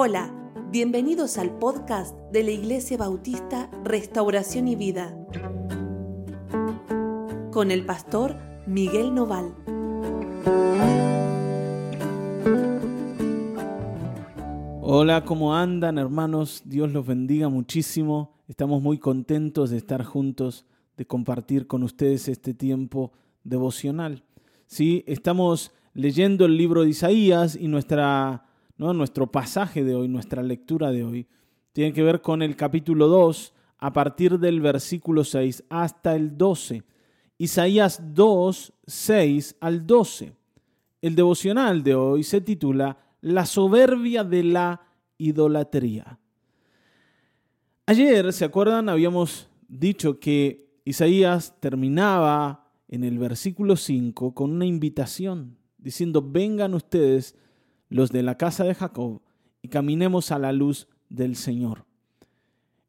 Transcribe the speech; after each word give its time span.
Hola, 0.00 0.32
bienvenidos 0.70 1.38
al 1.38 1.58
podcast 1.58 2.16
de 2.30 2.44
la 2.44 2.52
Iglesia 2.52 2.96
Bautista 2.96 3.68
Restauración 3.82 4.68
y 4.68 4.76
Vida 4.76 5.12
con 7.50 7.72
el 7.72 7.84
pastor 7.84 8.36
Miguel 8.64 9.12
Noval. 9.12 9.52
Hola, 14.82 15.24
¿cómo 15.24 15.56
andan 15.56 15.98
hermanos? 15.98 16.62
Dios 16.64 16.92
los 16.92 17.04
bendiga 17.04 17.48
muchísimo. 17.48 18.36
Estamos 18.46 18.80
muy 18.80 18.98
contentos 18.98 19.70
de 19.70 19.78
estar 19.78 20.04
juntos, 20.04 20.64
de 20.96 21.08
compartir 21.08 21.66
con 21.66 21.82
ustedes 21.82 22.28
este 22.28 22.54
tiempo 22.54 23.10
devocional. 23.42 24.22
Sí, 24.68 25.02
estamos 25.08 25.72
leyendo 25.92 26.44
el 26.44 26.56
libro 26.56 26.84
de 26.84 26.90
Isaías 26.90 27.56
y 27.56 27.66
nuestra 27.66 28.47
nuestro 28.78 29.30
pasaje 29.30 29.84
de 29.84 29.94
hoy, 29.94 30.08
nuestra 30.08 30.42
lectura 30.42 30.90
de 30.90 31.04
hoy, 31.04 31.26
tiene 31.72 31.92
que 31.92 32.02
ver 32.02 32.22
con 32.22 32.42
el 32.42 32.56
capítulo 32.56 33.08
2, 33.08 33.52
a 33.78 33.92
partir 33.92 34.38
del 34.38 34.60
versículo 34.60 35.24
6 35.24 35.64
hasta 35.68 36.14
el 36.14 36.36
12. 36.36 36.82
Isaías 37.38 38.02
2, 38.14 38.72
6 38.86 39.56
al 39.60 39.86
12. 39.86 40.32
El 41.00 41.14
devocional 41.14 41.82
de 41.82 41.94
hoy 41.94 42.24
se 42.24 42.40
titula 42.40 42.98
La 43.20 43.46
soberbia 43.46 44.24
de 44.24 44.42
la 44.42 44.82
idolatría. 45.16 46.18
Ayer, 47.86 48.32
¿se 48.32 48.44
acuerdan? 48.44 48.88
Habíamos 48.88 49.48
dicho 49.68 50.18
que 50.18 50.68
Isaías 50.84 51.54
terminaba 51.60 52.68
en 52.88 53.04
el 53.04 53.18
versículo 53.18 53.76
5 53.76 54.34
con 54.34 54.50
una 54.50 54.66
invitación, 54.66 55.56
diciendo, 55.78 56.22
vengan 56.22 56.74
ustedes 56.74 57.36
los 57.88 58.10
de 58.10 58.22
la 58.22 58.36
casa 58.36 58.64
de 58.64 58.74
Jacob, 58.74 59.22
y 59.62 59.68
caminemos 59.68 60.30
a 60.30 60.38
la 60.38 60.52
luz 60.52 60.88
del 61.08 61.36
Señor. 61.36 61.84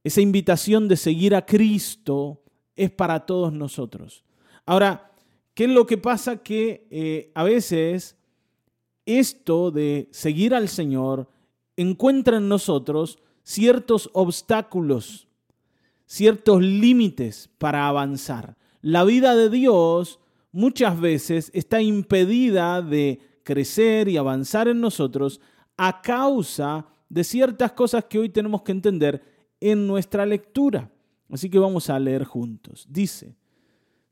Esa 0.03 0.21
invitación 0.21 0.87
de 0.87 0.97
seguir 0.97 1.35
a 1.35 1.45
Cristo 1.45 2.41
es 2.75 2.89
para 2.91 3.25
todos 3.25 3.51
nosotros. 3.51 4.23
Ahora, 4.65 5.11
¿qué 5.53 5.65
es 5.65 5.69
lo 5.69 5.85
que 5.85 5.97
pasa? 5.97 6.37
Que 6.37 6.87
eh, 6.89 7.31
a 7.35 7.43
veces 7.43 8.15
esto 9.05 9.71
de 9.71 10.07
seguir 10.11 10.53
al 10.53 10.69
Señor 10.69 11.29
encuentra 11.75 12.37
en 12.37 12.47
nosotros 12.47 13.19
ciertos 13.43 14.09
obstáculos, 14.13 15.27
ciertos 16.05 16.61
límites 16.61 17.49
para 17.57 17.87
avanzar. 17.87 18.57
La 18.81 19.03
vida 19.03 19.35
de 19.35 19.49
Dios 19.49 20.19
muchas 20.51 20.99
veces 20.99 21.51
está 21.53 21.81
impedida 21.81 22.81
de 22.81 23.19
crecer 23.49 24.07
y 24.07 24.15
avanzar 24.15 24.67
en 24.67 24.79
nosotros 24.79 25.41
a 25.75 26.03
causa 26.03 26.85
de 27.09 27.23
ciertas 27.23 27.71
cosas 27.71 28.05
que 28.05 28.19
hoy 28.19 28.29
tenemos 28.29 28.61
que 28.61 28.71
entender 28.71 29.23
en 29.59 29.87
nuestra 29.87 30.23
lectura. 30.23 30.91
Así 31.31 31.49
que 31.49 31.57
vamos 31.57 31.89
a 31.89 31.97
leer 31.97 32.25
juntos. 32.25 32.85
Dice, 32.87 33.35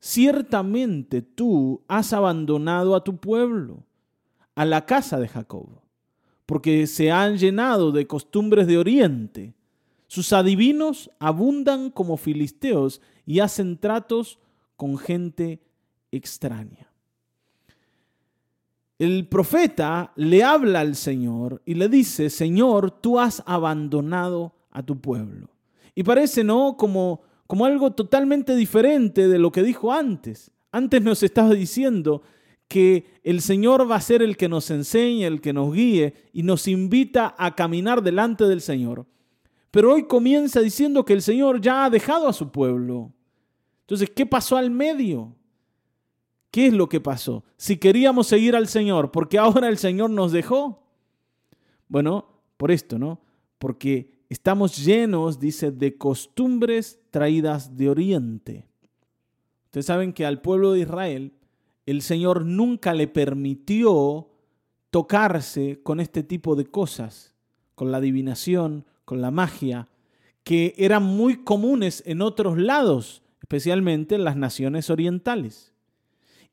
ciertamente 0.00 1.22
tú 1.22 1.84
has 1.86 2.12
abandonado 2.12 2.96
a 2.96 3.04
tu 3.04 3.18
pueblo, 3.18 3.84
a 4.56 4.64
la 4.64 4.84
casa 4.84 5.20
de 5.20 5.28
Jacob, 5.28 5.82
porque 6.44 6.88
se 6.88 7.12
han 7.12 7.38
llenado 7.38 7.92
de 7.92 8.08
costumbres 8.08 8.66
de 8.66 8.76
oriente. 8.76 9.54
Sus 10.08 10.32
adivinos 10.32 11.12
abundan 11.20 11.90
como 11.90 12.16
filisteos 12.16 13.00
y 13.24 13.38
hacen 13.38 13.78
tratos 13.78 14.40
con 14.74 14.98
gente 14.98 15.62
extraña 16.10 16.87
el 18.98 19.28
profeta 19.28 20.12
le 20.16 20.42
habla 20.42 20.80
al 20.80 20.96
Señor 20.96 21.62
y 21.64 21.74
le 21.74 21.88
dice, 21.88 22.30
Señor, 22.30 22.90
tú 22.90 23.20
has 23.20 23.42
abandonado 23.46 24.54
a 24.70 24.82
tu 24.82 25.00
pueblo. 25.00 25.50
Y 25.94 26.02
parece, 26.02 26.42
¿no? 26.42 26.76
Como, 26.76 27.22
como 27.46 27.64
algo 27.64 27.92
totalmente 27.92 28.56
diferente 28.56 29.28
de 29.28 29.38
lo 29.38 29.52
que 29.52 29.62
dijo 29.62 29.92
antes. 29.92 30.50
Antes 30.72 31.02
nos 31.02 31.22
estaba 31.22 31.54
diciendo 31.54 32.22
que 32.66 33.06
el 33.22 33.40
Señor 33.40 33.90
va 33.90 33.96
a 33.96 34.00
ser 34.00 34.20
el 34.22 34.36
que 34.36 34.48
nos 34.48 34.70
enseñe, 34.70 35.24
el 35.24 35.40
que 35.40 35.52
nos 35.52 35.72
guíe 35.72 36.14
y 36.32 36.42
nos 36.42 36.68
invita 36.68 37.34
a 37.38 37.54
caminar 37.54 38.02
delante 38.02 38.44
del 38.44 38.60
Señor. 38.60 39.06
Pero 39.70 39.94
hoy 39.94 40.06
comienza 40.06 40.60
diciendo 40.60 41.04
que 41.04 41.12
el 41.12 41.22
Señor 41.22 41.60
ya 41.60 41.84
ha 41.84 41.90
dejado 41.90 42.28
a 42.28 42.32
su 42.32 42.50
pueblo. 42.50 43.12
Entonces, 43.82 44.10
¿qué 44.10 44.26
pasó 44.26 44.56
al 44.56 44.70
medio? 44.70 45.37
¿Qué 46.50 46.68
es 46.68 46.72
lo 46.72 46.88
que 46.88 47.00
pasó? 47.00 47.44
Si 47.56 47.76
queríamos 47.76 48.26
seguir 48.26 48.56
al 48.56 48.68
Señor, 48.68 49.10
porque 49.10 49.38
ahora 49.38 49.68
el 49.68 49.78
Señor 49.78 50.10
nos 50.10 50.32
dejó. 50.32 50.82
Bueno, 51.88 52.26
por 52.56 52.70
esto, 52.70 52.98
¿no? 52.98 53.20
Porque 53.58 54.22
estamos 54.28 54.76
llenos, 54.84 55.38
dice, 55.38 55.70
de 55.70 55.96
costumbres 55.96 57.00
traídas 57.10 57.76
de 57.76 57.90
Oriente. 57.90 58.66
Ustedes 59.66 59.86
saben 59.86 60.12
que 60.12 60.24
al 60.24 60.40
pueblo 60.40 60.72
de 60.72 60.80
Israel 60.80 61.32
el 61.86 62.02
Señor 62.02 62.44
nunca 62.44 62.94
le 62.94 63.08
permitió 63.08 64.28
tocarse 64.90 65.80
con 65.82 66.00
este 66.00 66.22
tipo 66.22 66.56
de 66.56 66.66
cosas, 66.66 67.34
con 67.74 67.90
la 67.90 67.98
adivinación, 67.98 68.86
con 69.04 69.20
la 69.20 69.30
magia, 69.30 69.88
que 70.44 70.74
eran 70.78 71.02
muy 71.02 71.44
comunes 71.44 72.02
en 72.06 72.22
otros 72.22 72.58
lados, 72.58 73.22
especialmente 73.40 74.14
en 74.14 74.24
las 74.24 74.36
naciones 74.36 74.90
orientales. 74.90 75.74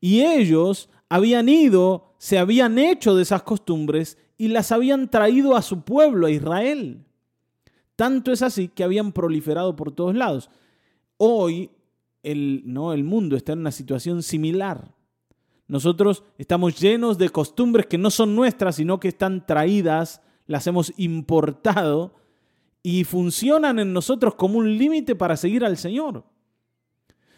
Y 0.00 0.22
ellos 0.22 0.88
habían 1.08 1.48
ido, 1.48 2.14
se 2.18 2.38
habían 2.38 2.78
hecho 2.78 3.14
de 3.14 3.22
esas 3.22 3.42
costumbres 3.42 4.18
y 4.38 4.48
las 4.48 4.72
habían 4.72 5.10
traído 5.10 5.56
a 5.56 5.62
su 5.62 5.82
pueblo, 5.82 6.26
a 6.26 6.30
Israel. 6.30 7.04
Tanto 7.96 8.32
es 8.32 8.42
así 8.42 8.68
que 8.68 8.84
habían 8.84 9.12
proliferado 9.12 9.74
por 9.74 9.92
todos 9.92 10.14
lados. 10.14 10.50
Hoy 11.16 11.70
el, 12.22 12.62
¿no? 12.66 12.92
el 12.92 13.04
mundo 13.04 13.36
está 13.36 13.52
en 13.52 13.60
una 13.60 13.72
situación 13.72 14.22
similar. 14.22 14.94
Nosotros 15.68 16.22
estamos 16.38 16.78
llenos 16.78 17.18
de 17.18 17.30
costumbres 17.30 17.86
que 17.86 17.98
no 17.98 18.10
son 18.10 18.36
nuestras, 18.36 18.76
sino 18.76 19.00
que 19.00 19.08
están 19.08 19.46
traídas, 19.46 20.20
las 20.46 20.66
hemos 20.66 20.92
importado 20.96 22.14
y 22.82 23.02
funcionan 23.04 23.80
en 23.80 23.92
nosotros 23.92 24.36
como 24.36 24.58
un 24.58 24.78
límite 24.78 25.16
para 25.16 25.36
seguir 25.36 25.64
al 25.64 25.76
Señor. 25.76 26.24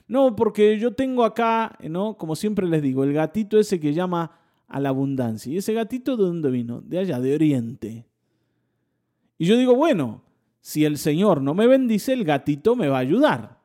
No, 0.08 0.34
porque 0.34 0.78
yo 0.78 0.94
tengo 0.94 1.24
acá, 1.24 1.78
¿no? 1.88 2.16
Como 2.16 2.34
siempre 2.34 2.66
les 2.66 2.82
digo, 2.82 3.04
el 3.04 3.12
gatito 3.12 3.58
ese 3.58 3.78
que 3.78 3.92
llama 3.92 4.32
a 4.66 4.80
la 4.80 4.88
abundancia. 4.88 5.52
¿Y 5.52 5.58
ese 5.58 5.74
gatito 5.74 6.16
de 6.16 6.24
dónde 6.24 6.50
vino? 6.50 6.80
De 6.80 6.98
allá, 6.98 7.20
de 7.20 7.34
Oriente. 7.34 8.06
Y 9.36 9.46
yo 9.46 9.56
digo, 9.56 9.74
bueno, 9.74 10.22
si 10.60 10.84
el 10.84 10.98
Señor 10.98 11.42
no 11.42 11.54
me 11.54 11.66
bendice, 11.66 12.14
el 12.14 12.24
gatito 12.24 12.74
me 12.74 12.88
va 12.88 12.96
a 12.96 13.00
ayudar. 13.00 13.58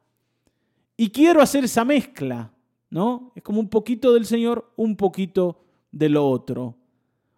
Y 0.97 1.09
quiero 1.09 1.41
hacer 1.41 1.63
esa 1.63 1.85
mezcla, 1.85 2.53
¿no? 2.89 3.31
Es 3.35 3.41
como 3.41 3.59
un 3.59 3.69
poquito 3.69 4.13
del 4.13 4.25
Señor, 4.25 4.71
un 4.75 4.95
poquito 4.95 5.63
de 5.91 6.09
lo 6.09 6.27
otro. 6.27 6.75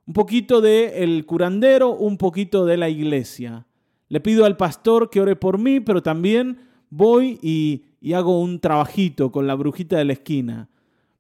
Un 0.08 0.14
poquito 0.14 0.62
del 0.62 1.26
curandero, 1.26 1.92
un 1.92 2.18
poquito 2.18 2.66
de 2.66 2.78
la 2.78 2.90
iglesia. 2.90 3.66
Le 4.10 4.20
pido 4.20 4.46
al 4.46 4.58
pastor 4.58 5.10
que 5.10 5.22
ore 5.22 5.36
por 5.36 5.58
mí, 5.58 5.80
pero 5.80 6.04
también 6.04 6.60
voy 6.90 7.40
y 7.42 7.86
y 8.06 8.14
hago 8.14 8.40
un 8.40 8.60
trabajito 8.60 9.32
con 9.32 9.48
la 9.48 9.56
brujita 9.56 9.98
de 9.98 10.06
la 10.06 10.14
esquina 10.14 10.70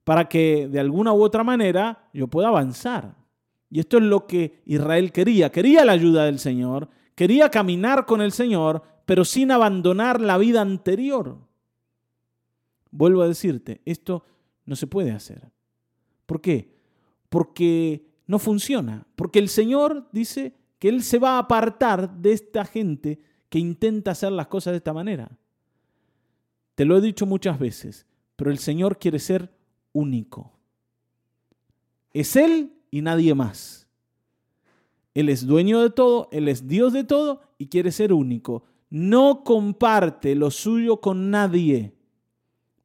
para 0.03 0.29
que 0.29 0.68
de 0.68 0.79
alguna 0.79 1.13
u 1.13 1.23
otra 1.23 1.44
manera 1.44 2.09
yo 2.13 2.28
pueda 2.28 2.50
avanzar. 2.50 3.16
Y 3.72 3.79
esto 3.79 3.97
es 3.97 4.03
lo 4.03 4.28
que 4.28 4.62
Israel 4.68 5.12
quería. 5.12 5.51
Quería 5.51 5.84
la 5.84 5.94
ayuda 5.94 6.25
del 6.25 6.38
Señor, 6.38 6.88
quería 7.16 7.50
caminar 7.50 8.06
con 8.06 8.22
el 8.22 8.31
Señor, 8.31 8.84
pero 9.07 9.25
sin 9.25 9.50
abandonar 9.50 10.22
la 10.22 10.38
vida 10.38 10.62
anterior. 10.62 11.40
Vuelvo 12.91 13.24
a 13.24 13.28
decirte, 13.29 13.81
esto 13.84 14.24
no 14.66 14.75
se 14.75 14.85
puede 14.85 15.12
hacer. 15.12 15.50
¿Por 16.28 16.40
qué? 16.40 16.72
Porque 17.29 18.06
no 18.27 18.38
funciona. 18.38 19.07
Porque 19.15 19.39
el 19.39 19.50
Señor 19.50 20.07
dice 20.12 20.54
que 20.77 20.89
Él 20.89 21.01
se 21.01 21.18
va 21.18 21.38
a 21.38 21.39
apartar 21.39 22.15
de 22.18 22.33
esta 22.33 22.63
gente 22.63 23.19
que 23.50 23.57
intenta 23.57 24.12
hacer 24.12 24.31
las 24.31 24.45
cosas 24.45 24.74
de 24.74 24.77
esta 24.77 24.94
manera. 24.94 25.36
Te 26.75 26.83
lo 26.83 26.98
he 26.98 27.01
dicho 27.01 27.25
muchas 27.25 27.57
veces, 27.57 28.06
pero 28.36 28.51
el 28.51 28.60
Señor 28.60 29.00
quiere 29.00 29.19
ser 29.19 29.50
único. 29.94 30.51
Es 32.13 32.36
Él 32.36 32.74
y 32.92 33.01
nadie 33.01 33.33
más. 33.33 33.89
Él 35.13 35.30
es 35.30 35.48
dueño 35.48 35.81
de 35.81 35.89
todo, 35.89 36.27
Él 36.31 36.50
es 36.50 36.68
Dios 36.68 36.92
de 36.92 37.06
todo 37.06 37.42
y 37.57 37.68
quiere 37.68 37.92
ser 37.92 38.12
único. 38.12 38.63
No 38.89 39.44
comparte 39.45 40.36
lo 40.36 40.51
suyo 40.51 41.00
con 41.00 41.31
nadie. 41.31 41.94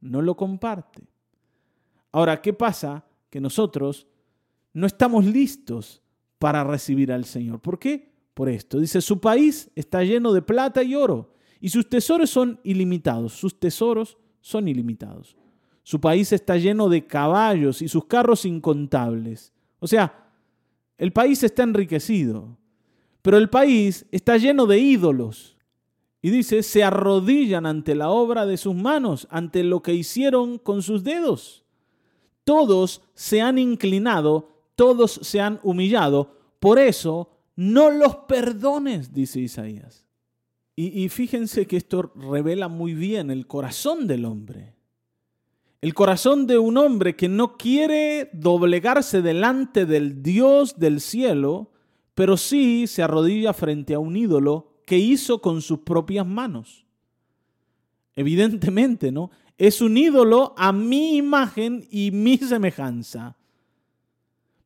No 0.01 0.23
lo 0.23 0.37
comparte. 0.37 1.03
Ahora, 2.13 2.41
¿qué 2.41 2.53
pasa? 2.53 3.05
Que 3.29 3.41
nosotros 3.41 4.07
no 4.73 4.87
estamos 4.87 5.25
listos 5.25 6.03
para 6.39 6.63
recibir 6.63 7.13
al 7.13 7.25
Señor. 7.25 7.61
¿Por 7.61 7.79
qué? 7.79 8.13
Por 8.35 8.49
esto. 8.49 8.79
Dice, 8.79 9.01
su 9.01 9.21
país 9.21 9.71
está 9.75 10.05
lleno 10.05 10.33
de 10.33 10.43
plata 10.43 10.83
y 10.85 10.95
oro 10.95 11.35
y 11.61 11.69
sus 11.69 11.89
tesoros 11.89 12.31
son 12.31 12.59
ilimitados, 12.65 13.35
sus 13.35 13.59
tesoros 13.59 14.17
son 14.41 14.67
ilimitados. 14.69 15.37
Su 15.83 16.01
país 16.01 16.33
está 16.33 16.57
lleno 16.57 16.89
de 16.89 17.07
caballos 17.07 17.83
y 17.83 17.89
sus 17.89 18.05
carros 18.07 18.45
incontables. 18.45 19.53
O 19.79 19.87
sea, 19.87 20.31
el 20.97 21.12
país 21.12 21.43
está 21.43 21.62
enriquecido, 21.62 22.57
Pero 23.23 23.37
el 23.37 23.51
país 23.51 24.07
está 24.12 24.39
lleno 24.39 24.67
de 24.67 24.79
ídolos. 24.79 25.57
Y 26.23 26.31
dice, 26.31 26.62
se 26.62 26.83
arrodillan 26.83 27.67
ante 27.67 27.95
la 27.95 28.09
obra 28.11 28.47
de 28.47 28.57
sus 28.57 28.75
manos, 28.75 29.27
ante 29.31 29.62
lo 29.62 29.83
que 29.83 29.95
hicieron 29.95 30.59
con 30.59 30.83
sus 30.83 31.05
dedos. 31.05 31.65
Todos 32.45 33.03
se 33.15 33.41
han 33.43 33.59
inclinado, 33.59 34.49
todos 34.75 35.21
se 35.23 35.41
han 35.41 35.61
humillado. 35.62 36.35
Por 36.61 36.79
eso, 36.79 37.31
no 37.57 37.91
los 37.91 38.17
perdones, 38.17 39.12
dice 39.12 39.41
Isaías. 39.41 40.07
Y, 40.77 41.11
fíjense 41.11 41.67
que 41.67 41.77
esto 41.77 42.11
revela 42.15 42.69
muy 42.69 42.95
bien 42.95 43.31
el 43.31 43.47
corazón 43.47 44.07
del 44.07 44.25
hombre. 44.25 44.75
El 45.83 45.93
corazón 45.93 46.47
de 46.47 46.57
un 46.57 46.79
hombre 46.79 47.17
que 47.17 47.29
no 47.29 47.59
quiere 47.59 48.31
doblegarse 48.33 49.21
delante 49.21 49.85
del 49.85 50.23
Dios 50.23 50.79
del 50.79 51.03
cielo, 51.03 51.73
pero 52.15 52.39
sí 52.39 52.87
se 52.87 53.03
arrodilla 53.03 53.53
frente 53.53 53.93
a 53.93 53.99
un 53.99 54.17
ídolo 54.17 54.81
que 54.87 54.97
hizo 54.97 55.43
con 55.43 55.61
sus 55.61 55.81
propias 55.81 56.27
manos. 56.27 56.87
Evidentemente, 58.15 59.13
¿no? 59.13 59.31
Es 59.59 59.83
un 59.83 59.97
ídolo 59.99 60.55
a 60.57 60.73
mi 60.73 61.17
imagen 61.17 61.87
y 61.91 62.11
mi 62.11 62.39
semejanza. 62.39 63.37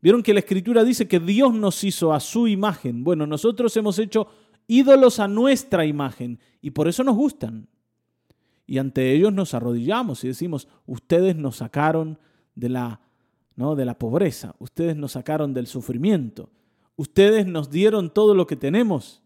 Vieron 0.00 0.22
que 0.22 0.34
la 0.34 0.40
escritura 0.40 0.84
dice 0.84 1.08
que 1.08 1.18
Dios 1.18 1.54
nos 1.54 1.82
hizo 1.82 2.12
a 2.12 2.20
su 2.20 2.46
imagen. 2.46 3.02
Bueno, 3.02 3.26
nosotros 3.26 3.76
hemos 3.76 3.98
hecho 3.98 4.28
ídolos 4.66 5.20
a 5.20 5.28
nuestra 5.28 5.84
imagen 5.86 6.38
y 6.60 6.70
por 6.70 6.88
eso 6.88 7.04
nos 7.04 7.16
gustan. 7.16 7.68
Y 8.66 8.78
ante 8.78 9.12
ellos 9.12 9.32
nos 9.32 9.54
arrodillamos 9.54 10.24
y 10.24 10.28
decimos, 10.28 10.68
ustedes 10.86 11.36
nos 11.36 11.56
sacaron 11.56 12.18
de 12.54 12.70
la, 12.70 13.00
¿no? 13.56 13.74
de 13.74 13.84
la 13.84 13.98
pobreza, 13.98 14.54
ustedes 14.58 14.96
nos 14.96 15.12
sacaron 15.12 15.52
del 15.52 15.66
sufrimiento, 15.66 16.50
ustedes 16.96 17.46
nos 17.46 17.70
dieron 17.70 18.12
todo 18.12 18.34
lo 18.34 18.46
que 18.46 18.56
tenemos, 18.56 19.22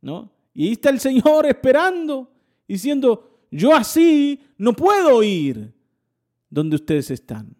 ¿no? 0.00 0.30
Y 0.54 0.66
ahí 0.66 0.72
está 0.72 0.90
el 0.90 1.00
Señor 1.00 1.46
esperando, 1.46 2.30
diciendo, 2.66 3.40
yo 3.50 3.74
así 3.74 4.40
no 4.56 4.72
puedo 4.72 5.22
ir 5.22 5.74
donde 6.48 6.76
ustedes 6.76 7.10
están. 7.10 7.54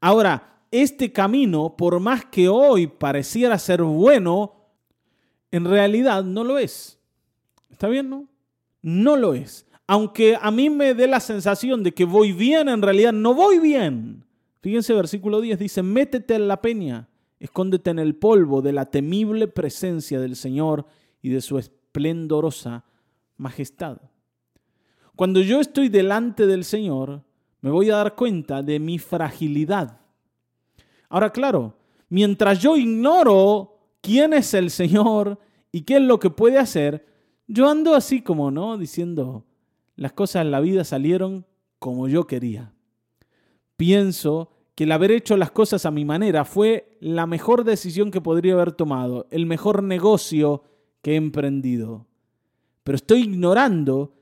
Ahora, 0.00 0.62
este 0.70 1.12
camino, 1.12 1.76
por 1.76 1.98
más 1.98 2.24
que 2.26 2.48
hoy 2.48 2.86
pareciera 2.86 3.58
ser 3.58 3.82
bueno, 3.82 4.57
en 5.50 5.64
realidad 5.64 6.24
no 6.24 6.44
lo 6.44 6.58
es. 6.58 6.98
¿Está 7.70 7.88
bien, 7.88 8.08
no? 8.08 8.28
No 8.82 9.16
lo 9.16 9.34
es. 9.34 9.66
Aunque 9.86 10.36
a 10.40 10.50
mí 10.50 10.70
me 10.70 10.94
dé 10.94 11.06
la 11.06 11.20
sensación 11.20 11.82
de 11.82 11.92
que 11.92 12.04
voy 12.04 12.32
bien, 12.32 12.68
en 12.68 12.82
realidad 12.82 13.12
no 13.12 13.34
voy 13.34 13.58
bien. 13.58 14.24
Fíjense, 14.60 14.92
versículo 14.92 15.40
10 15.40 15.58
dice, 15.58 15.82
métete 15.82 16.34
en 16.34 16.48
la 16.48 16.60
peña 16.60 17.08
Escóndete 17.40 17.90
en 17.90 17.98
el 17.98 18.16
polvo 18.16 18.62
de 18.62 18.72
la 18.72 18.86
temible 18.86 19.46
presencia 19.46 20.18
del 20.20 20.34
Señor 20.34 20.86
y 21.22 21.28
de 21.30 21.40
su 21.40 21.58
esplendorosa 21.58 22.84
majestad. 23.36 23.98
Cuando 25.14 25.40
yo 25.40 25.60
estoy 25.60 25.88
delante 25.88 26.46
del 26.46 26.64
Señor, 26.64 27.22
me 27.60 27.70
voy 27.70 27.90
a 27.90 27.96
dar 27.96 28.14
cuenta 28.14 28.62
de 28.62 28.80
mi 28.80 28.98
fragilidad. 28.98 30.00
Ahora, 31.08 31.30
claro, 31.30 31.76
mientras 32.08 32.60
yo 32.60 32.76
ignoro 32.76 33.77
quién 34.00 34.32
es 34.32 34.54
el 34.54 34.70
Señor 34.70 35.38
y 35.72 35.82
qué 35.82 35.96
es 35.96 36.02
lo 36.02 36.18
que 36.18 36.30
puede 36.30 36.58
hacer, 36.58 37.06
yo 37.46 37.68
ando 37.68 37.94
así 37.94 38.22
como, 38.22 38.50
¿no? 38.50 38.76
Diciendo, 38.78 39.44
las 39.96 40.12
cosas 40.12 40.42
en 40.42 40.50
la 40.50 40.60
vida 40.60 40.84
salieron 40.84 41.46
como 41.78 42.08
yo 42.08 42.26
quería. 42.26 42.72
Pienso 43.76 44.50
que 44.74 44.84
el 44.84 44.92
haber 44.92 45.10
hecho 45.10 45.36
las 45.36 45.50
cosas 45.50 45.86
a 45.86 45.90
mi 45.90 46.04
manera 46.04 46.44
fue 46.44 46.96
la 47.00 47.26
mejor 47.26 47.64
decisión 47.64 48.10
que 48.10 48.20
podría 48.20 48.54
haber 48.54 48.72
tomado, 48.72 49.26
el 49.30 49.46
mejor 49.46 49.82
negocio 49.82 50.62
que 51.02 51.12
he 51.12 51.16
emprendido. 51.16 52.06
Pero 52.84 52.96
estoy 52.96 53.22
ignorando 53.22 54.14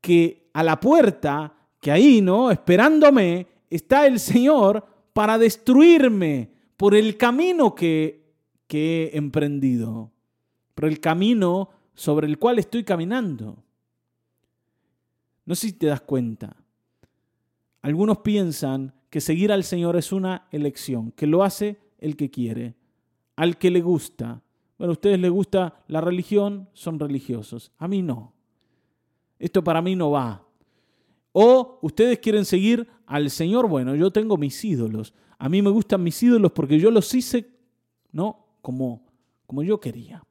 que 0.00 0.50
a 0.52 0.62
la 0.62 0.78
puerta, 0.80 1.54
que 1.80 1.90
ahí, 1.90 2.20
¿no? 2.20 2.50
Esperándome, 2.50 3.46
está 3.70 4.06
el 4.06 4.20
Señor 4.20 4.84
para 5.12 5.38
destruirme 5.38 6.50
por 6.76 6.94
el 6.94 7.16
camino 7.16 7.74
que, 7.74 8.21
que 8.72 9.10
he 9.12 9.18
emprendido, 9.18 10.12
por 10.74 10.86
el 10.86 10.98
camino 10.98 11.68
sobre 11.92 12.26
el 12.26 12.38
cual 12.38 12.58
estoy 12.58 12.84
caminando. 12.84 13.62
No 15.44 15.54
sé 15.54 15.66
si 15.66 15.72
te 15.74 15.88
das 15.88 16.00
cuenta. 16.00 16.56
Algunos 17.82 18.20
piensan 18.20 18.94
que 19.10 19.20
seguir 19.20 19.52
al 19.52 19.64
Señor 19.64 19.96
es 19.96 20.10
una 20.10 20.48
elección, 20.50 21.10
que 21.10 21.26
lo 21.26 21.44
hace 21.44 21.80
el 21.98 22.16
que 22.16 22.30
quiere, 22.30 22.74
al 23.36 23.58
que 23.58 23.70
le 23.70 23.82
gusta. 23.82 24.42
Bueno, 24.78 24.92
a 24.92 24.94
ustedes 24.94 25.20
les 25.20 25.30
gusta 25.30 25.84
la 25.88 26.00
religión, 26.00 26.70
son 26.72 26.98
religiosos. 26.98 27.72
A 27.76 27.86
mí 27.86 28.00
no. 28.00 28.32
Esto 29.38 29.62
para 29.62 29.82
mí 29.82 29.94
no 29.94 30.12
va. 30.12 30.46
O 31.32 31.78
ustedes 31.82 32.20
quieren 32.20 32.46
seguir 32.46 32.88
al 33.04 33.28
Señor, 33.28 33.68
bueno, 33.68 33.94
yo 33.96 34.10
tengo 34.10 34.38
mis 34.38 34.64
ídolos. 34.64 35.12
A 35.38 35.50
mí 35.50 35.60
me 35.60 35.68
gustan 35.68 36.02
mis 36.02 36.22
ídolos 36.22 36.52
porque 36.52 36.80
yo 36.80 36.90
los 36.90 37.12
hice, 37.14 37.50
¿no? 38.12 38.41
Como, 38.62 39.04
como 39.46 39.62
yo 39.62 39.78
quería. 39.78 40.24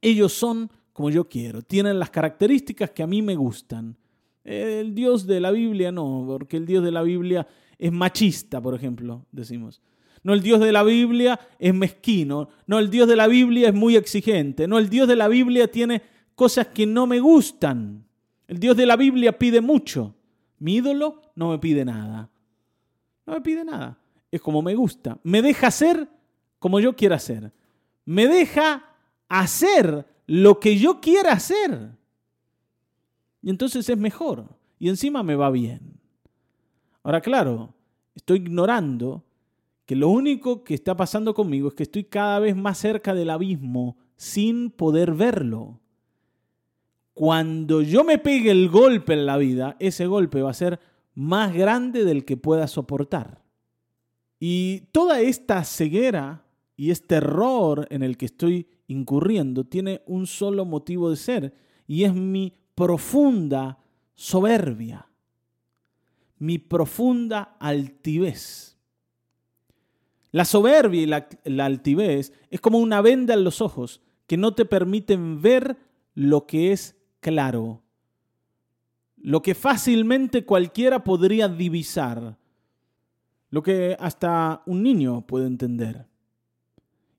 Ellos 0.00 0.32
son 0.32 0.70
como 0.92 1.10
yo 1.10 1.28
quiero, 1.28 1.62
tienen 1.62 2.00
las 2.00 2.10
características 2.10 2.90
que 2.90 3.04
a 3.04 3.06
mí 3.06 3.22
me 3.22 3.36
gustan. 3.36 3.96
El 4.42 4.96
Dios 4.96 5.26
de 5.26 5.38
la 5.38 5.52
Biblia 5.52 5.92
no, 5.92 6.24
porque 6.26 6.56
el 6.56 6.66
Dios 6.66 6.82
de 6.82 6.90
la 6.90 7.02
Biblia 7.02 7.46
es 7.78 7.92
machista, 7.92 8.60
por 8.60 8.74
ejemplo, 8.74 9.24
decimos. 9.30 9.80
No, 10.24 10.34
el 10.34 10.42
Dios 10.42 10.58
de 10.58 10.72
la 10.72 10.82
Biblia 10.82 11.38
es 11.58 11.72
mezquino. 11.72 12.48
No, 12.66 12.80
el 12.80 12.90
Dios 12.90 13.06
de 13.06 13.14
la 13.14 13.28
Biblia 13.28 13.68
es 13.68 13.74
muy 13.74 13.96
exigente. 13.96 14.66
No, 14.66 14.78
el 14.78 14.88
Dios 14.88 15.06
de 15.06 15.16
la 15.16 15.28
Biblia 15.28 15.70
tiene 15.70 16.02
cosas 16.34 16.66
que 16.66 16.86
no 16.86 17.06
me 17.06 17.20
gustan. 17.20 18.04
El 18.48 18.58
Dios 18.58 18.76
de 18.76 18.86
la 18.86 18.96
Biblia 18.96 19.38
pide 19.38 19.60
mucho. 19.60 20.16
Mi 20.58 20.76
ídolo 20.76 21.22
no 21.36 21.50
me 21.50 21.58
pide 21.58 21.84
nada. 21.84 22.28
No 23.24 23.34
me 23.34 23.40
pide 23.40 23.64
nada. 23.64 23.98
Es 24.30 24.40
como 24.40 24.62
me 24.62 24.74
gusta. 24.74 25.18
Me 25.22 25.42
deja 25.42 25.68
hacer 25.68 26.08
como 26.58 26.80
yo 26.80 26.96
quiera 26.96 27.16
hacer. 27.16 27.52
Me 28.04 28.26
deja 28.26 28.84
hacer 29.28 30.06
lo 30.26 30.60
que 30.60 30.78
yo 30.78 31.00
quiera 31.00 31.32
hacer. 31.32 31.90
Y 33.42 33.50
entonces 33.50 33.88
es 33.88 33.98
mejor. 33.98 34.46
Y 34.78 34.88
encima 34.88 35.22
me 35.22 35.36
va 35.36 35.50
bien. 35.50 35.98
Ahora, 37.02 37.20
claro, 37.20 37.74
estoy 38.14 38.38
ignorando 38.38 39.24
que 39.86 39.96
lo 39.96 40.08
único 40.08 40.64
que 40.64 40.74
está 40.74 40.96
pasando 40.96 41.32
conmigo 41.32 41.68
es 41.68 41.74
que 41.74 41.84
estoy 41.84 42.04
cada 42.04 42.38
vez 42.40 42.54
más 42.54 42.78
cerca 42.78 43.14
del 43.14 43.30
abismo 43.30 43.96
sin 44.16 44.70
poder 44.70 45.14
verlo. 45.14 45.80
Cuando 47.14 47.80
yo 47.80 48.04
me 48.04 48.18
pegue 48.18 48.50
el 48.50 48.68
golpe 48.68 49.14
en 49.14 49.24
la 49.24 49.38
vida, 49.38 49.76
ese 49.80 50.06
golpe 50.06 50.42
va 50.42 50.50
a 50.50 50.54
ser 50.54 50.78
más 51.14 51.54
grande 51.54 52.04
del 52.04 52.24
que 52.24 52.36
pueda 52.36 52.68
soportar. 52.68 53.42
Y 54.38 54.82
toda 54.92 55.20
esta 55.20 55.64
ceguera 55.64 56.44
y 56.78 56.92
este 56.92 57.16
error 57.16 57.86
en 57.90 58.02
el 58.02 58.16
que 58.16 58.24
estoy 58.24 58.68
incurriendo 58.86 59.64
tiene 59.64 60.00
un 60.06 60.26
solo 60.26 60.64
motivo 60.64 61.10
de 61.10 61.16
ser 61.16 61.54
y 61.86 62.04
es 62.04 62.14
mi 62.14 62.54
profunda 62.74 63.78
soberbia 64.14 65.08
mi 66.38 66.58
profunda 66.58 67.56
altivez. 67.58 68.76
La 70.30 70.44
soberbia 70.44 71.02
y 71.44 71.50
la, 71.50 71.64
altivez 71.64 72.32
es 72.50 72.60
como 72.60 72.78
una 72.78 73.00
venda 73.00 73.34
en 73.34 73.44
los 73.44 73.60
ojos 73.60 74.00
que 74.26 74.36
no 74.36 74.54
te 74.54 74.64
permiten 74.64 75.40
ver 75.40 75.78
lo 76.14 76.46
que 76.46 76.72
es 76.72 76.96
claro, 77.20 77.82
lo 79.16 79.42
que 79.42 79.54
fácilmente 79.54 80.44
cualquiera 80.44 81.02
podría 81.02 81.48
divisar, 81.48 82.36
lo 83.50 83.62
que 83.62 83.96
hasta 83.98 84.62
un 84.66 84.82
niño 84.82 85.26
puede 85.26 85.46
entender. 85.46 86.06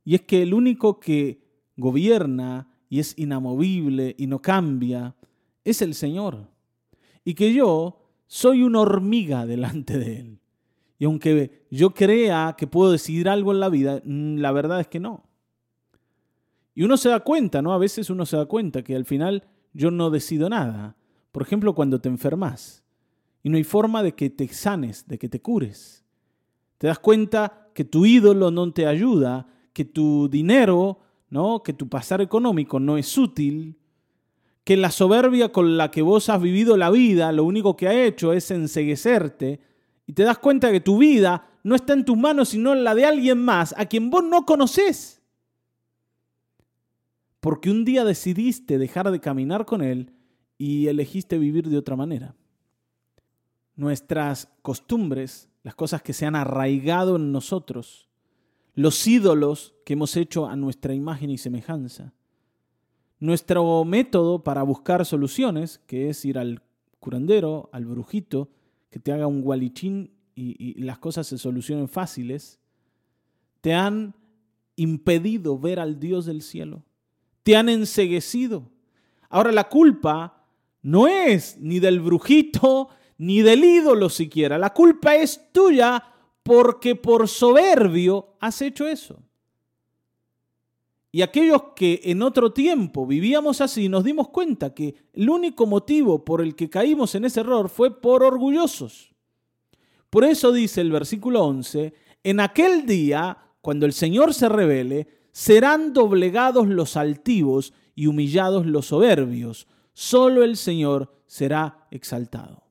Y 0.03 0.15
es 0.15 0.21
que 0.21 0.41
el 0.41 0.53
único 0.53 0.99
que 0.99 1.41
gobierna 1.77 2.67
y 2.89 2.99
es 2.99 3.17
inamovible 3.17 4.15
y 4.17 4.27
no 4.27 4.41
cambia 4.41 5.15
es 5.63 5.81
el 5.81 5.93
Señor. 5.93 6.49
Y 7.23 7.35
que 7.35 7.53
yo 7.53 7.99
soy 8.27 8.63
una 8.63 8.81
hormiga 8.81 9.45
delante 9.45 9.97
de 9.97 10.19
Él. 10.19 10.39
Y 10.97 11.05
aunque 11.05 11.65
yo 11.71 11.93
crea 11.93 12.55
que 12.57 12.67
puedo 12.67 12.91
decidir 12.91 13.29
algo 13.29 13.53
en 13.53 13.59
la 13.59 13.69
vida, 13.69 14.01
mm, 14.03 14.37
la 14.37 14.51
verdad 14.51 14.81
es 14.81 14.87
que 14.87 14.99
no. 14.99 15.23
Y 16.75 16.83
uno 16.83 16.97
se 16.97 17.09
da 17.09 17.21
cuenta, 17.21 17.61
¿no? 17.61 17.73
A 17.73 17.77
veces 17.77 18.09
uno 18.09 18.25
se 18.25 18.37
da 18.37 18.45
cuenta 18.45 18.83
que 18.83 18.95
al 18.95 19.05
final 19.05 19.43
yo 19.73 19.91
no 19.91 20.09
decido 20.09 20.49
nada. 20.49 20.95
Por 21.31 21.41
ejemplo, 21.41 21.73
cuando 21.73 22.01
te 22.01 22.09
enfermas 22.09 22.83
y 23.43 23.49
no 23.49 23.57
hay 23.57 23.63
forma 23.63 24.03
de 24.03 24.13
que 24.13 24.29
te 24.29 24.47
sanes, 24.49 25.07
de 25.07 25.17
que 25.17 25.29
te 25.29 25.41
cures. 25.41 26.03
Te 26.77 26.87
das 26.87 26.99
cuenta 26.99 27.69
que 27.73 27.83
tu 27.83 28.05
ídolo 28.05 28.51
no 28.51 28.71
te 28.71 28.87
ayuda, 28.87 29.47
que 29.73 29.85
tu 29.85 30.27
dinero, 30.29 30.99
¿no? 31.29 31.63
Que 31.63 31.73
tu 31.73 31.87
pasar 31.87 32.21
económico 32.21 32.79
no 32.79 32.97
es 32.97 33.17
útil, 33.17 33.77
que 34.63 34.77
la 34.77 34.91
soberbia 34.91 35.51
con 35.51 35.77
la 35.77 35.89
que 35.89 36.01
vos 36.01 36.29
has 36.29 36.41
vivido 36.41 36.77
la 36.77 36.91
vida 36.91 37.31
lo 37.31 37.43
único 37.43 37.75
que 37.75 37.87
ha 37.87 38.05
hecho 38.05 38.33
es 38.33 38.51
enseguecerte 38.51 39.61
y 40.05 40.13
te 40.13 40.23
das 40.23 40.37
cuenta 40.37 40.71
que 40.71 40.79
tu 40.79 40.99
vida 40.99 41.49
no 41.63 41.75
está 41.75 41.93
en 41.93 42.05
tus 42.05 42.17
manos 42.17 42.49
sino 42.49 42.73
en 42.73 42.83
la 42.83 42.93
de 42.93 43.05
alguien 43.05 43.39
más 43.39 43.73
a 43.77 43.85
quien 43.85 44.09
vos 44.09 44.23
no 44.23 44.45
conoces. 44.45 45.21
porque 47.39 47.71
un 47.71 47.85
día 47.85 48.03
decidiste 48.03 48.77
dejar 48.77 49.09
de 49.11 49.19
caminar 49.19 49.65
con 49.65 49.81
Él 49.81 50.13
y 50.57 50.87
elegiste 50.87 51.37
vivir 51.37 51.69
de 51.69 51.77
otra 51.77 51.95
manera. 51.95 52.35
Nuestras 53.75 54.49
costumbres, 54.61 55.49
las 55.63 55.73
cosas 55.73 56.01
que 56.01 56.11
se 56.11 56.25
han 56.25 56.35
arraigado 56.35 57.15
en 57.15 57.31
nosotros, 57.31 58.08
los 58.81 59.07
ídolos 59.07 59.75
que 59.85 59.93
hemos 59.93 60.15
hecho 60.15 60.47
a 60.47 60.55
nuestra 60.55 60.93
imagen 60.93 61.29
y 61.29 61.37
semejanza, 61.37 62.13
nuestro 63.19 63.83
método 63.85 64.43
para 64.43 64.63
buscar 64.63 65.05
soluciones, 65.05 65.79
que 65.87 66.09
es 66.09 66.23
ir 66.25 66.37
al 66.37 66.61
curandero, 66.99 67.69
al 67.73 67.85
brujito, 67.85 68.49
que 68.89 68.99
te 68.99 69.11
haga 69.11 69.27
un 69.27 69.41
gualichín 69.41 70.11
y, 70.35 70.55
y 70.79 70.81
las 70.81 70.99
cosas 70.99 71.27
se 71.27 71.37
solucionen 71.37 71.89
fáciles, 71.89 72.59
te 73.61 73.73
han 73.73 74.15
impedido 74.75 75.59
ver 75.59 75.79
al 75.79 75.99
Dios 75.99 76.25
del 76.25 76.41
cielo 76.41 76.83
te 77.49 77.55
han 77.55 77.67
enseguecido. 77.67 78.69
Ahora 79.27 79.51
la 79.51 79.69
culpa 79.69 80.45
no 80.83 81.07
es 81.07 81.57
ni 81.59 81.79
del 81.79 81.99
brujito 81.99 82.89
ni 83.17 83.41
del 83.41 83.63
ídolo 83.63 84.09
siquiera. 84.09 84.59
La 84.59 84.71
culpa 84.71 85.15
es 85.15 85.51
tuya 85.51 86.03
porque 86.43 86.95
por 86.95 87.27
soberbio 87.27 88.35
has 88.39 88.61
hecho 88.61 88.87
eso. 88.87 89.21
Y 91.11 91.23
aquellos 91.23 91.63
que 91.75 92.01
en 92.03 92.21
otro 92.21 92.53
tiempo 92.53 93.05
vivíamos 93.07 93.61
así, 93.61 93.89
nos 93.89 94.03
dimos 94.03 94.29
cuenta 94.29 94.75
que 94.75 94.93
el 95.13 95.29
único 95.29 95.65
motivo 95.65 96.23
por 96.23 96.41
el 96.41 96.55
que 96.55 96.69
caímos 96.69 97.15
en 97.15 97.25
ese 97.25 97.39
error 97.39 97.69
fue 97.69 97.99
por 97.99 98.23
orgullosos. 98.23 99.11
Por 100.09 100.23
eso 100.23 100.51
dice 100.51 100.81
el 100.81 100.91
versículo 100.91 101.43
11, 101.45 101.93
en 102.23 102.39
aquel 102.39 102.85
día, 102.85 103.37
cuando 103.61 103.85
el 103.85 103.93
Señor 103.93 104.33
se 104.33 104.49
revele, 104.49 105.07
serán 105.31 105.93
doblegados 105.93 106.67
los 106.67 106.95
altivos 106.95 107.73
y 107.95 108.07
humillados 108.07 108.65
los 108.65 108.87
soberbios. 108.87 109.67
Solo 109.93 110.43
el 110.43 110.57
Señor 110.57 111.11
será 111.25 111.87
exaltado. 111.91 112.68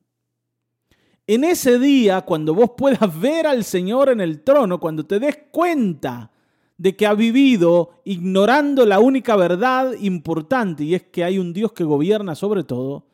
En 1.31 1.43
ese 1.43 1.77
día, 1.77 2.21
cuando 2.21 2.55
vos 2.55 2.71
puedas 2.75 3.21
ver 3.21 3.45
al 3.45 3.63
Señor 3.63 4.09
en 4.09 4.19
el 4.19 4.41
trono, 4.41 4.79
cuando 4.79 5.05
te 5.05 5.19
des 5.19 5.37
cuenta 5.51 6.31
de 6.75 6.95
que 6.95 7.05
ha 7.05 7.13
vivido 7.13 8.01
ignorando 8.03 8.83
la 8.83 8.99
única 8.99 9.35
verdad 9.35 9.93
importante, 9.99 10.85
y 10.85 10.95
es 10.95 11.03
que 11.03 11.23
hay 11.23 11.37
un 11.37 11.53
Dios 11.53 11.71
que 11.73 11.83
gobierna 11.83 12.33
sobre 12.33 12.63
todo, 12.63 13.05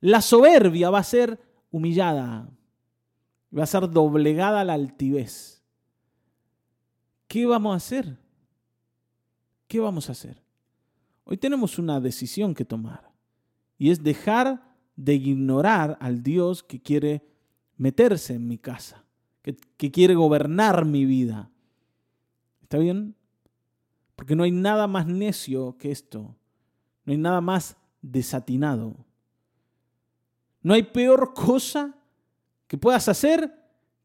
la 0.00 0.20
soberbia 0.20 0.90
va 0.90 1.00
a 1.00 1.02
ser 1.02 1.40
humillada, 1.72 2.48
va 3.58 3.64
a 3.64 3.66
ser 3.66 3.90
doblegada 3.90 4.60
a 4.60 4.64
la 4.64 4.74
altivez. 4.74 5.64
¿Qué 7.26 7.44
vamos 7.44 7.72
a 7.72 7.76
hacer? 7.78 8.22
¿qué 9.66 9.80
vamos 9.80 10.08
a 10.08 10.12
hacer? 10.12 10.40
Hoy 11.24 11.38
tenemos 11.38 11.76
una 11.76 11.98
decisión 11.98 12.54
que 12.54 12.64
tomar 12.64 13.10
y 13.78 13.90
es 13.90 14.04
dejar 14.04 14.62
de 14.94 15.14
ignorar 15.14 15.98
al 16.00 16.22
Dios 16.22 16.62
que 16.62 16.80
quiere 16.80 17.31
meterse 17.82 18.34
en 18.34 18.46
mi 18.46 18.58
casa, 18.58 19.04
que, 19.42 19.90
quiere 19.90 20.14
gobernar 20.14 20.84
mi 20.84 21.04
vida. 21.04 21.50
¿Está 22.62 22.78
bien? 22.78 23.16
Porque 24.14 24.36
no 24.36 24.44
hay 24.44 24.52
nada 24.52 24.86
más 24.86 25.08
necio 25.08 25.76
que 25.78 25.90
esto, 25.90 26.36
no 27.04 27.12
hay 27.12 27.16
nada 27.18 27.40
más 27.40 27.76
desatinado. 28.00 29.04
No 30.62 30.74
hay 30.74 30.84
peor 30.84 31.34
cosa 31.34 31.92
que 32.68 32.78
puedas 32.78 33.08
hacer 33.08 33.52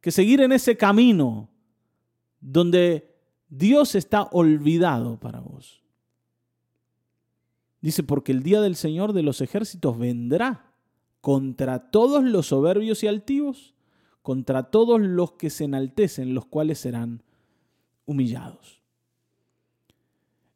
que 0.01 0.09
seguir 0.09 0.41
en 0.41 0.53
ese 0.53 0.75
camino 0.75 1.47
donde 2.41 3.15
Dios 3.47 3.93
está 3.93 4.23
olvidado 4.23 5.19
para 5.19 5.39
vos. 5.39 5.83
Dice, 7.79 8.01
porque 8.01 8.31
el 8.31 8.41
día 8.41 8.59
del 8.59 8.75
Señor 8.75 9.13
de 9.13 9.21
los 9.21 9.39
ejércitos 9.39 9.99
vendrá 9.99 10.66
contra 11.27 11.91
todos 11.91 12.23
los 12.23 12.45
soberbios 12.47 13.03
y 13.03 13.07
altivos, 13.07 13.73
contra 14.21 14.71
todos 14.71 15.01
los 15.01 15.33
que 15.33 15.49
se 15.49 15.65
enaltecen, 15.65 16.33
los 16.33 16.45
cuales 16.45 16.79
serán 16.79 17.21
humillados. 18.05 18.81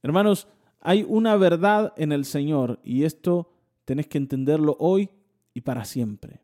Hermanos, 0.01 0.47
hay 0.79 1.05
una 1.05 1.35
verdad 1.35 1.91
en 1.97 2.13
el 2.13 2.23
Señor 2.23 2.79
y 2.85 3.03
esto 3.03 3.51
tenés 3.83 4.07
que 4.07 4.17
entenderlo 4.17 4.77
hoy 4.79 5.09
y 5.53 5.59
para 5.59 5.83
siempre. 5.83 6.39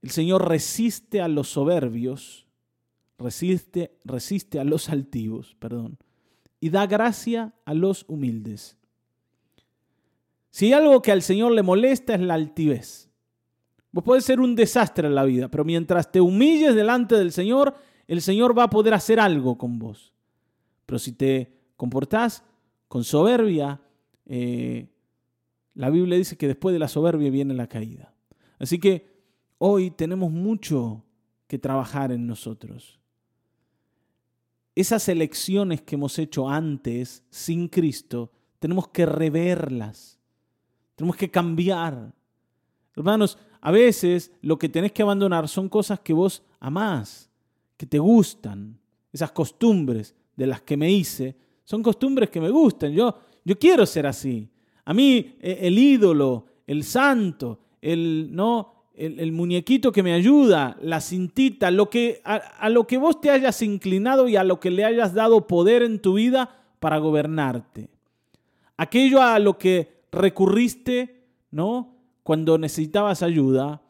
El 0.00 0.10
Señor 0.10 0.48
resiste 0.48 1.20
a 1.20 1.26
los 1.26 1.48
soberbios 1.48 2.46
resiste, 3.18 3.98
resiste 4.04 4.60
a 4.60 4.64
los 4.64 4.90
altivos, 4.90 5.56
perdón, 5.58 5.98
y 6.60 6.70
da 6.70 6.86
gracia 6.86 7.52
a 7.64 7.74
los 7.74 8.04
humildes. 8.06 8.76
Si 10.50 10.66
hay 10.66 10.74
algo 10.74 11.02
que 11.02 11.10
al 11.10 11.22
Señor 11.22 11.50
le 11.50 11.64
molesta 11.64 12.14
es 12.14 12.20
la 12.20 12.34
altivez. 12.34 13.07
Vos 13.90 14.04
podés 14.04 14.24
ser 14.24 14.40
un 14.40 14.54
desastre 14.54 15.08
en 15.08 15.14
la 15.14 15.24
vida, 15.24 15.48
pero 15.48 15.64
mientras 15.64 16.12
te 16.12 16.20
humilles 16.20 16.74
delante 16.74 17.14
del 17.14 17.32
Señor, 17.32 17.74
el 18.06 18.20
Señor 18.20 18.56
va 18.56 18.64
a 18.64 18.70
poder 18.70 18.94
hacer 18.94 19.18
algo 19.20 19.56
con 19.56 19.78
vos. 19.78 20.12
Pero 20.86 20.98
si 20.98 21.12
te 21.12 21.52
comportás 21.76 22.44
con 22.88 23.04
soberbia, 23.04 23.80
eh, 24.26 24.88
la 25.74 25.90
Biblia 25.90 26.18
dice 26.18 26.36
que 26.36 26.48
después 26.48 26.72
de 26.72 26.78
la 26.78 26.88
soberbia 26.88 27.30
viene 27.30 27.54
la 27.54 27.66
caída. 27.66 28.14
Así 28.58 28.78
que 28.78 29.06
hoy 29.58 29.90
tenemos 29.90 30.30
mucho 30.30 31.04
que 31.46 31.58
trabajar 31.58 32.12
en 32.12 32.26
nosotros 32.26 32.98
esas 34.80 35.08
elecciones 35.08 35.82
que 35.82 35.96
hemos 35.96 36.20
hecho 36.20 36.48
antes 36.48 37.24
sin 37.30 37.66
Cristo, 37.66 38.30
tenemos 38.60 38.86
que 38.86 39.06
reverlas, 39.06 40.20
tenemos 40.94 41.16
que 41.16 41.32
cambiar. 41.32 42.14
Hermanos, 42.94 43.38
a 43.60 43.70
veces 43.70 44.32
lo 44.42 44.58
que 44.58 44.68
tenés 44.68 44.92
que 44.92 45.02
abandonar 45.02 45.48
son 45.48 45.68
cosas 45.68 46.00
que 46.00 46.12
vos 46.12 46.42
amás, 46.60 47.30
que 47.76 47.86
te 47.86 47.98
gustan, 47.98 48.78
esas 49.12 49.32
costumbres 49.32 50.14
de 50.36 50.46
las 50.46 50.62
que 50.62 50.76
me 50.76 50.90
hice, 50.90 51.36
son 51.64 51.82
costumbres 51.82 52.30
que 52.30 52.40
me 52.40 52.50
gustan. 52.50 52.92
Yo, 52.92 53.14
yo 53.44 53.58
quiero 53.58 53.84
ser 53.86 54.06
así. 54.06 54.48
A 54.84 54.94
mí 54.94 55.36
e, 55.40 55.58
el 55.62 55.78
ídolo, 55.78 56.46
el 56.66 56.84
santo, 56.84 57.60
el 57.80 58.28
no 58.30 58.78
el, 58.94 59.30
muñequito 59.32 59.92
que 59.92 60.02
me 60.02 60.12
ayuda, 60.12 60.76
la 60.82 61.00
cintita, 61.00 61.70
lo 61.70 61.88
que, 61.88 62.20
a, 62.24 62.34
a 62.36 62.68
lo 62.68 62.86
que 62.86 62.98
vos 62.98 63.20
te 63.20 63.30
hayas 63.30 63.62
inclinado 63.62 64.28
y 64.28 64.34
a 64.34 64.42
lo 64.42 64.58
que 64.58 64.70
le 64.70 64.84
hayas 64.84 65.14
dado 65.14 65.46
poder 65.46 65.82
en 65.82 66.00
tu 66.00 66.14
vida 66.14 66.64
para 66.80 66.98
gobernarte. 66.98 67.88
Aquello 68.76 69.22
a 69.22 69.38
lo 69.38 69.56
que 69.56 70.02
recurriste, 70.10 71.22
¿no? 71.50 71.97
Cuando 72.28 72.58
necesitabas 72.58 73.22
ayuda, 73.22 73.80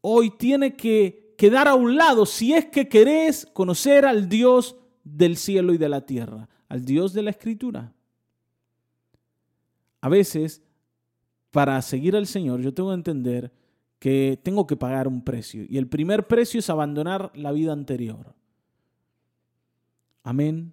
hoy 0.00 0.30
tiene 0.30 0.76
que 0.76 1.34
quedar 1.36 1.66
a 1.66 1.74
un 1.74 1.96
lado 1.96 2.24
si 2.24 2.52
es 2.54 2.66
que 2.66 2.88
querés 2.88 3.44
conocer 3.54 4.04
al 4.04 4.28
Dios 4.28 4.76
del 5.02 5.36
cielo 5.36 5.74
y 5.74 5.76
de 5.76 5.88
la 5.88 6.06
tierra, 6.06 6.48
al 6.68 6.84
Dios 6.84 7.12
de 7.12 7.22
la 7.22 7.30
Escritura. 7.30 7.92
A 10.00 10.08
veces, 10.08 10.62
para 11.50 11.82
seguir 11.82 12.14
al 12.14 12.28
Señor, 12.28 12.60
yo 12.60 12.72
tengo 12.72 12.90
que 12.90 12.94
entender 12.94 13.52
que 13.98 14.38
tengo 14.44 14.64
que 14.64 14.76
pagar 14.76 15.08
un 15.08 15.24
precio. 15.24 15.64
Y 15.68 15.76
el 15.76 15.88
primer 15.88 16.28
precio 16.28 16.60
es 16.60 16.70
abandonar 16.70 17.32
la 17.34 17.50
vida 17.50 17.72
anterior. 17.72 18.32
Amén. 20.22 20.72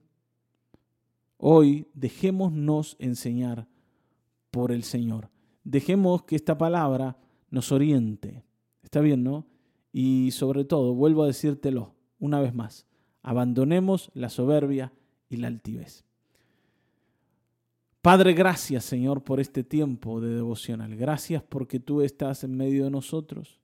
Hoy 1.38 1.88
dejémonos 1.96 2.96
enseñar 3.00 3.66
por 4.52 4.72
el 4.72 4.84
Señor. 4.84 5.33
Dejemos 5.64 6.24
que 6.24 6.36
esta 6.36 6.58
palabra 6.58 7.18
nos 7.50 7.72
oriente. 7.72 8.44
¿Está 8.84 9.00
bien, 9.00 9.24
no? 9.24 9.46
Y 9.92 10.32
sobre 10.32 10.66
todo, 10.66 10.94
vuelvo 10.94 11.24
a 11.24 11.28
decírtelo 11.28 11.94
una 12.20 12.40
vez 12.40 12.54
más, 12.54 12.88
abandonemos 13.22 14.10
la 14.14 14.30
soberbia 14.30 14.94
y 15.30 15.38
la 15.38 15.48
altivez. 15.48 16.06
Padre, 18.02 18.34
gracias 18.34 18.84
Señor 18.84 19.24
por 19.24 19.40
este 19.40 19.64
tiempo 19.64 20.20
de 20.20 20.36
devocional. 20.36 20.96
Gracias 20.96 21.42
porque 21.42 21.80
tú 21.80 22.02
estás 22.02 22.44
en 22.44 22.56
medio 22.56 22.84
de 22.84 22.92
nosotros. 22.92 23.62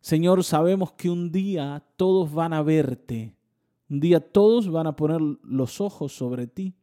Señor, 0.00 0.44
sabemos 0.44 0.92
que 0.92 1.10
un 1.10 1.32
día 1.32 1.84
todos 1.96 2.32
van 2.32 2.52
a 2.52 2.62
verte. 2.62 3.34
Un 3.90 4.00
día 4.00 4.20
todos 4.20 4.70
van 4.70 4.86
a 4.86 4.96
poner 4.96 5.20
los 5.42 5.80
ojos 5.80 6.16
sobre 6.16 6.46
ti. 6.46 6.74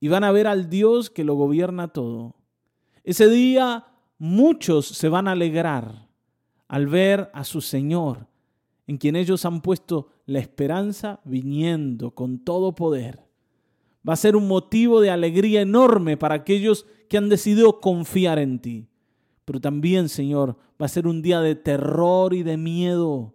Y 0.00 0.08
van 0.08 0.24
a 0.24 0.32
ver 0.32 0.46
al 0.46 0.68
Dios 0.68 1.10
que 1.10 1.24
lo 1.24 1.34
gobierna 1.34 1.88
todo. 1.88 2.34
Ese 3.06 3.30
día 3.30 3.86
muchos 4.18 4.86
se 4.86 5.08
van 5.08 5.28
a 5.28 5.32
alegrar 5.32 6.10
al 6.68 6.86
ver 6.86 7.30
a 7.32 7.42
su 7.44 7.62
Señor, 7.62 8.26
en 8.86 8.98
quien 8.98 9.16
ellos 9.16 9.46
han 9.46 9.62
puesto 9.62 10.10
la 10.26 10.40
esperanza 10.40 11.20
viniendo 11.24 12.10
con 12.10 12.40
todo 12.40 12.74
poder 12.74 13.26
va 14.08 14.12
a 14.12 14.16
ser 14.16 14.36
un 14.36 14.46
motivo 14.46 15.00
de 15.00 15.10
alegría 15.10 15.62
enorme 15.62 16.16
para 16.16 16.36
aquellos 16.36 16.86
que 17.08 17.16
han 17.16 17.28
decidido 17.28 17.80
confiar 17.80 18.38
en 18.38 18.60
ti. 18.60 18.88
Pero 19.44 19.60
también, 19.60 20.08
Señor, 20.08 20.56
va 20.80 20.86
a 20.86 20.90
ser 20.90 21.06
un 21.06 21.22
día 21.22 21.40
de 21.40 21.54
terror 21.54 22.34
y 22.34 22.42
de 22.42 22.56
miedo, 22.56 23.34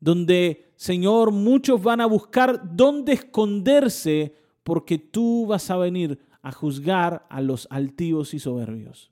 donde, 0.00 0.72
Señor, 0.76 1.30
muchos 1.30 1.82
van 1.82 2.00
a 2.00 2.06
buscar 2.06 2.76
dónde 2.76 3.14
esconderse 3.14 4.34
porque 4.62 4.98
tú 4.98 5.46
vas 5.46 5.70
a 5.70 5.76
venir 5.76 6.18
a 6.46 6.52
juzgar 6.52 7.26
a 7.28 7.40
los 7.40 7.66
altivos 7.70 8.32
y 8.32 8.38
soberbios. 8.38 9.10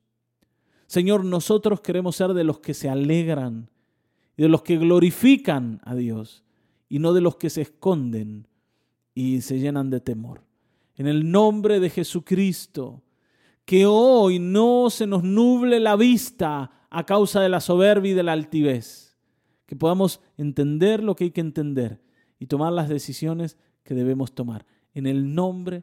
Señor, 0.86 1.24
nosotros 1.24 1.80
queremos 1.80 2.14
ser 2.14 2.32
de 2.32 2.44
los 2.44 2.60
que 2.60 2.74
se 2.74 2.88
alegran 2.88 3.70
y 4.36 4.42
de 4.44 4.48
los 4.48 4.62
que 4.62 4.78
glorifican 4.78 5.80
a 5.82 5.96
Dios 5.96 6.44
y 6.88 7.00
no 7.00 7.12
de 7.12 7.20
los 7.20 7.34
que 7.34 7.50
se 7.50 7.62
esconden 7.62 8.46
y 9.16 9.40
se 9.40 9.58
llenan 9.58 9.90
de 9.90 9.98
temor. 9.98 10.44
En 10.94 11.08
el 11.08 11.28
nombre 11.28 11.80
de 11.80 11.90
Jesucristo, 11.90 13.02
que 13.64 13.84
hoy 13.84 14.38
no 14.38 14.88
se 14.88 15.08
nos 15.08 15.24
nuble 15.24 15.80
la 15.80 15.96
vista 15.96 16.86
a 16.88 17.04
causa 17.04 17.40
de 17.40 17.48
la 17.48 17.60
soberbia 17.60 18.12
y 18.12 18.14
de 18.14 18.22
la 18.22 18.32
altivez, 18.32 19.18
que 19.66 19.74
podamos 19.74 20.20
entender 20.36 21.02
lo 21.02 21.16
que 21.16 21.24
hay 21.24 21.30
que 21.32 21.40
entender 21.40 22.00
y 22.38 22.46
tomar 22.46 22.72
las 22.72 22.88
decisiones 22.88 23.58
que 23.82 23.94
debemos 23.94 24.36
tomar. 24.36 24.66
En 24.94 25.08
el 25.08 25.34
nombre 25.34 25.82